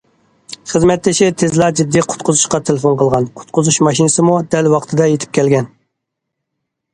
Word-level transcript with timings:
خىزمەتدىشى 0.69 1.27
تېزلا 1.41 1.67
جىددىي 1.79 2.03
قۇتقۇزۇشقا 2.13 2.61
تېلېفون 2.69 2.97
قىلغان، 3.03 3.27
قۇتقۇزۇش 3.41 3.79
ماشىنىسىمۇ 3.89 4.39
دەل 4.57 4.71
ۋاقتىدا 4.77 5.11
يېتىپ 5.13 5.37
كەلگەن. 5.41 5.71